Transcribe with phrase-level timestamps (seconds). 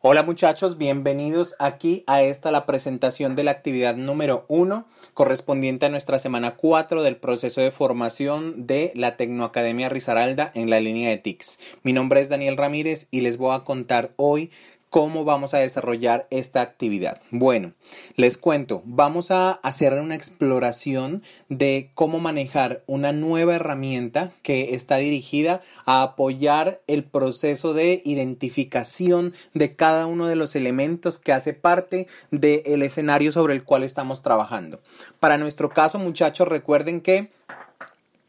[0.00, 5.88] Hola muchachos, bienvenidos aquí a esta la presentación de la actividad número 1 correspondiente a
[5.88, 11.16] nuestra semana 4 del proceso de formación de la Tecnoacademia Risaralda en la línea de
[11.16, 11.58] TICS.
[11.82, 14.52] Mi nombre es Daniel Ramírez y les voy a contar hoy
[14.90, 17.20] cómo vamos a desarrollar esta actividad.
[17.30, 17.72] Bueno,
[18.16, 24.96] les cuento, vamos a hacer una exploración de cómo manejar una nueva herramienta que está
[24.96, 31.52] dirigida a apoyar el proceso de identificación de cada uno de los elementos que hace
[31.52, 34.80] parte del escenario sobre el cual estamos trabajando.
[35.20, 37.30] Para nuestro caso, muchachos, recuerden que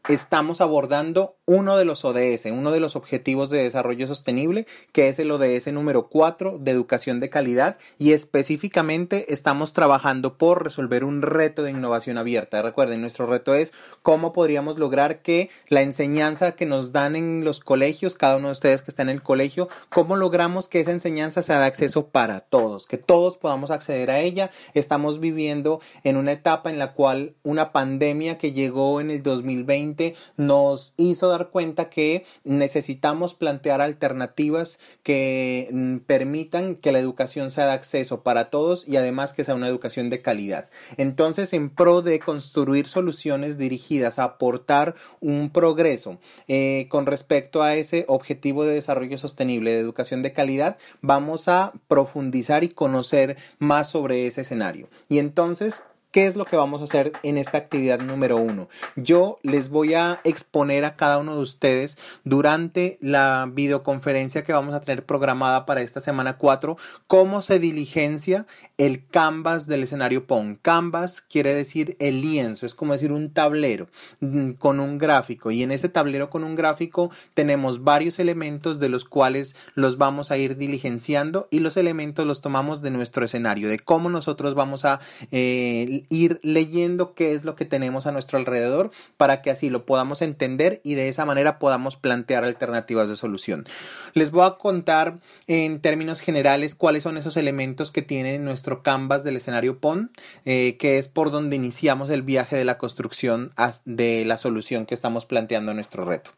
[0.08, 5.18] estamos abordando uno de los ODS, uno de los Objetivos de Desarrollo Sostenible, que es
[5.18, 11.22] el ODS número 4 de educación de calidad y específicamente estamos trabajando por resolver un
[11.22, 12.62] reto de innovación abierta.
[12.62, 17.60] Recuerden, nuestro reto es cómo podríamos lograr que la enseñanza que nos dan en los
[17.60, 21.42] colegios, cada uno de ustedes que está en el colegio, cómo logramos que esa enseñanza
[21.42, 24.50] sea de acceso para todos, que todos podamos acceder a ella.
[24.74, 29.89] Estamos viviendo en una etapa en la cual una pandemia que llegó en el 2020
[30.36, 37.66] nos hizo dar cuenta que necesitamos plantear alternativas que mm, permitan que la educación sea
[37.66, 40.68] de acceso para todos y además que sea una educación de calidad.
[40.96, 47.74] Entonces, en pro de construir soluciones dirigidas a aportar un progreso eh, con respecto a
[47.74, 53.90] ese objetivo de desarrollo sostenible de educación de calidad, vamos a profundizar y conocer más
[53.90, 54.88] sobre ese escenario.
[55.08, 58.68] Y entonces, ¿Qué es lo que vamos a hacer en esta actividad número uno?
[58.96, 64.74] Yo les voy a exponer a cada uno de ustedes durante la videoconferencia que vamos
[64.74, 66.76] a tener programada para esta semana 4
[67.06, 68.46] cómo se diligencia
[68.80, 70.56] el canvas del escenario PON.
[70.60, 73.88] Canvas quiere decir el lienzo, es como decir un tablero
[74.20, 78.88] mm, con un gráfico y en ese tablero con un gráfico tenemos varios elementos de
[78.88, 83.68] los cuales los vamos a ir diligenciando y los elementos los tomamos de nuestro escenario,
[83.68, 85.00] de cómo nosotros vamos a...
[85.30, 89.84] Eh, ir leyendo qué es lo que tenemos a nuestro alrededor para que así lo
[89.84, 93.66] podamos entender y de esa manera podamos plantear alternativas de solución.
[94.14, 99.24] Les voy a contar en términos generales cuáles son esos elementos que tiene nuestro canvas
[99.24, 100.12] del escenario PON,
[100.44, 103.52] eh, que es por donde iniciamos el viaje de la construcción
[103.84, 106.30] de la solución que estamos planteando en nuestro reto.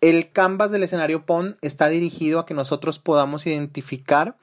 [0.00, 4.36] El canvas del escenario PON está dirigido a que nosotros podamos identificar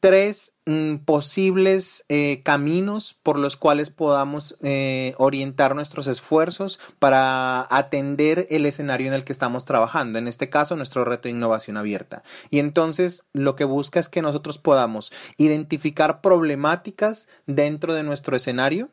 [0.00, 8.46] tres Mm, posibles eh, caminos por los cuales podamos eh, orientar nuestros esfuerzos para atender
[8.50, 12.22] el escenario en el que estamos trabajando, en este caso nuestro reto de innovación abierta.
[12.50, 18.90] Y entonces lo que busca es que nosotros podamos identificar problemáticas dentro de nuestro escenario,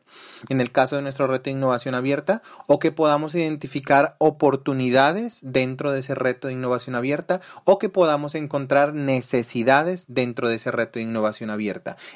[0.48, 5.92] en el caso de nuestro reto de innovación abierta, o que podamos identificar oportunidades dentro
[5.92, 10.98] de ese reto de innovación abierta, o que podamos encontrar necesidades dentro de ese reto
[10.98, 11.65] de innovación abierta.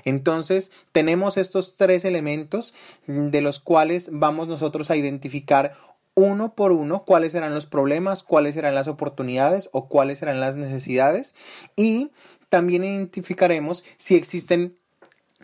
[0.05, 2.75] Entonces, tenemos estos tres elementos
[3.07, 5.73] de los cuales vamos nosotros a identificar
[6.15, 10.57] uno por uno cuáles serán los problemas, cuáles serán las oportunidades o cuáles serán las
[10.57, 11.35] necesidades.
[11.77, 12.11] Y
[12.49, 14.77] también identificaremos si existen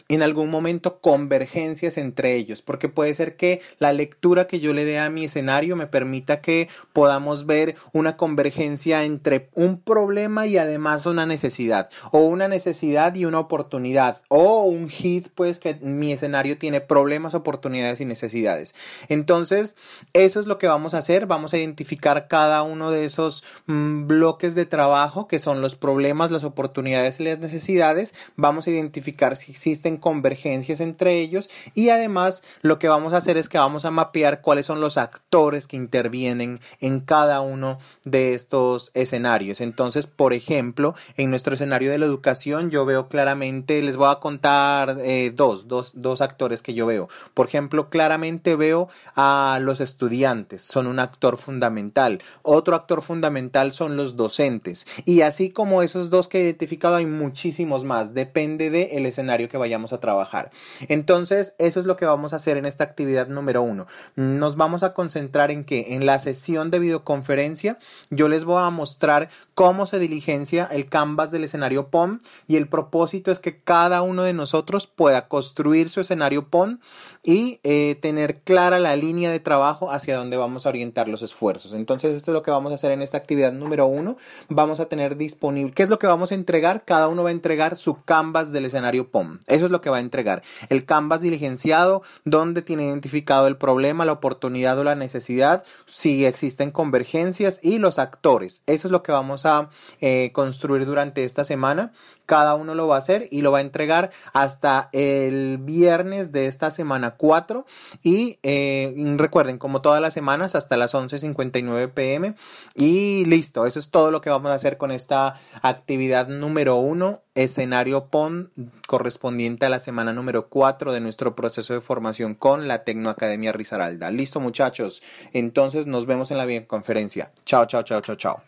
[0.08, 4.84] en algún momento convergencias entre ellos, porque puede ser que la lectura que yo le
[4.84, 10.58] dé a mi escenario me permita que podamos ver una convergencia entre un problema y
[10.58, 16.12] además una necesidad, o una necesidad y una oportunidad, o un hit, pues que mi
[16.12, 18.74] escenario tiene problemas, oportunidades y necesidades.
[19.08, 19.76] Entonces,
[20.12, 24.06] eso es lo que vamos a hacer, vamos a identificar cada uno de esos mm,
[24.06, 29.36] bloques de trabajo que son los problemas, las oportunidades y las necesidades, vamos a identificar
[29.36, 33.84] si existen convergencias entre ellos y además lo que vamos a hacer es que vamos
[33.84, 39.60] a mapear cuáles son los actores que intervienen en cada uno de estos escenarios.
[39.60, 44.16] Entonces, por ejemplo, en nuestro escenario de la educación yo veo claramente, les voy a
[44.16, 47.08] contar eh, dos, dos, dos actores que yo veo.
[47.34, 52.22] Por ejemplo, claramente veo a los estudiantes, son un actor fundamental.
[52.42, 54.86] Otro actor fundamental son los docentes.
[55.04, 58.14] Y así como esos dos que he identificado, hay muchísimos más.
[58.14, 60.50] Depende del el escenario que vayamos vamos a trabajar.
[60.88, 63.86] Entonces, eso es lo que vamos a hacer en esta actividad número uno.
[64.16, 67.78] Nos vamos a concentrar en que en la sesión de videoconferencia
[68.10, 72.18] yo les voy a mostrar cómo se diligencia el canvas del escenario POM
[72.48, 76.78] y el propósito es que cada uno de nosotros pueda construir su escenario POM
[77.22, 81.74] y eh, tener clara la línea de trabajo hacia donde vamos a orientar los esfuerzos.
[81.74, 84.16] Entonces, esto es lo que vamos a hacer en esta actividad número uno.
[84.48, 86.84] Vamos a tener disponible, ¿qué es lo que vamos a entregar?
[86.84, 89.38] Cada uno va a entregar su canvas del escenario POM.
[89.46, 90.42] Eso es lo que va a entregar.
[90.68, 96.70] El canvas diligenciado, donde tiene identificado el problema, la oportunidad o la necesidad, si existen
[96.70, 98.62] convergencias y los actores.
[98.66, 99.68] Eso es lo que vamos a
[100.00, 101.92] eh, construir durante esta semana.
[102.24, 106.46] Cada uno lo va a hacer y lo va a entregar hasta el viernes de
[106.46, 107.64] esta semana 4.
[108.02, 112.34] Y eh, recuerden, como todas las semanas, hasta las 11.59 pm.
[112.74, 117.22] Y listo, eso es todo lo que vamos a hacer con esta actividad número 1,
[117.36, 118.50] escenario PON,
[118.88, 124.10] correspondiente a la semana número 4 de nuestro proceso de formación con la Tecnoacademia Risaralda.
[124.10, 125.02] Listo, muchachos.
[125.32, 127.32] Entonces nos vemos en la videoconferencia.
[127.44, 128.42] Chao, chao, chao, chao, chao.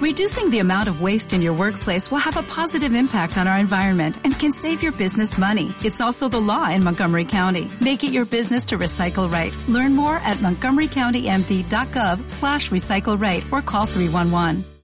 [0.00, 3.58] Reducing the amount of waste in your workplace will have a positive impact on our
[3.58, 5.72] environment and can save your business money.
[5.84, 7.70] It's also the law in Montgomery County.
[7.80, 9.54] Make it your business to recycle right.
[9.68, 14.72] Learn more at montgomerycountymd.gov slash recycle right or call 311.